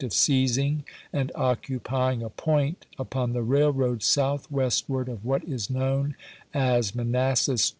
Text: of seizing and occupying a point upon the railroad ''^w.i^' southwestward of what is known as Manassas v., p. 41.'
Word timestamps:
of 0.03 0.11
seizing 0.13 0.83
and 1.13 1.31
occupying 1.35 2.23
a 2.23 2.29
point 2.31 2.87
upon 2.97 3.33
the 3.33 3.41
railroad 3.43 3.99
''^w.i^' 3.99 4.01
southwestward 4.01 5.07
of 5.07 5.23
what 5.23 5.43
is 5.43 5.69
known 5.69 6.15
as 6.55 6.95
Manassas 6.95 7.67
v., 7.67 7.67
p. 7.67 7.67
41.' 7.67 7.69